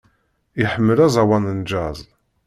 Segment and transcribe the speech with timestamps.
[0.63, 1.99] Iḥemmel aẓawan n jazz.